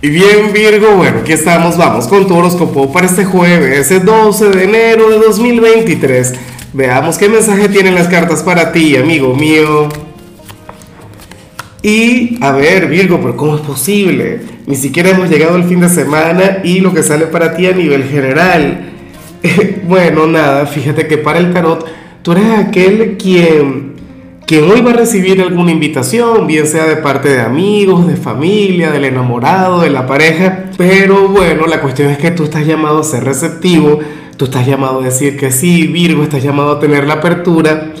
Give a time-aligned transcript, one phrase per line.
[0.00, 4.50] Y bien Virgo, bueno, aquí estamos, vamos con tu horóscopo para este jueves, el 12
[4.50, 6.34] de enero de 2023.
[6.72, 9.88] Veamos qué mensaje tienen las cartas para ti, amigo mío.
[11.82, 14.40] Y a ver, Virgo, pero ¿cómo es posible?
[14.66, 17.72] Ni siquiera hemos llegado al fin de semana y lo que sale para ti a
[17.72, 18.90] nivel general.
[19.84, 21.86] bueno, nada, fíjate que para el tarot
[22.22, 23.94] tú eres aquel quien
[24.48, 28.90] quien hoy va a recibir alguna invitación, bien sea de parte de amigos, de familia,
[28.90, 33.04] del enamorado, de la pareja, pero bueno, la cuestión es que tú estás llamado a
[33.04, 33.98] ser receptivo,
[34.38, 37.92] tú estás llamado a decir que sí, Virgo, estás llamado a tener la apertura,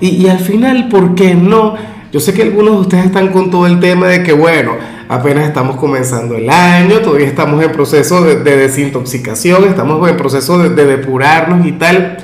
[0.00, 1.74] y, al final, ¿por qué no?
[2.12, 4.74] Yo sé que algunos de ustedes están con todo el tema de que, bueno,
[5.08, 10.84] apenas estamos comenzando el año, todavía estamos en proceso de, desintoxicación, estamos en proceso de,
[10.84, 12.18] depurarnos y tal,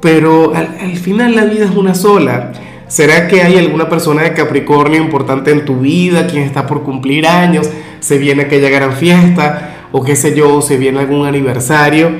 [0.00, 2.52] pero al, al final la vida es una sola.
[2.88, 7.26] ¿Será que hay alguna persona de Capricornio importante en tu vida, quien está por cumplir
[7.26, 7.68] años,
[7.98, 12.10] se viene aquella gran fiesta, o qué sé yo, se viene algún aniversario?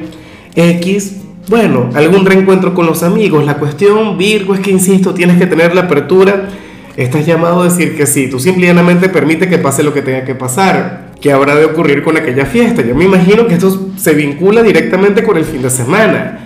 [0.57, 1.19] X,
[1.49, 3.45] bueno, algún reencuentro con los amigos.
[3.45, 6.49] La cuestión, Virgo, es que, insisto, tienes que tener la apertura.
[6.97, 10.35] Estás llamado a decir que sí, tú simplemente permite que pase lo que tenga que
[10.35, 11.13] pasar.
[11.21, 12.83] ¿Qué habrá de ocurrir con aquella fiesta?
[12.83, 16.46] Yo me imagino que esto se vincula directamente con el fin de semana.